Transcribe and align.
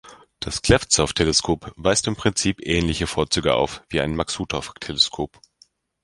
Das 0.39 0.63
Klevtsov-Teleskop 0.63 1.73
weist 1.75 2.07
im 2.07 2.15
Prinzip 2.15 2.61
ähnliche 2.65 3.05
Vorzüge 3.05 3.53
auf 3.53 3.83
wie 3.89 4.01
ein 4.01 4.15
Maksutov-Teleskop. 4.15 5.39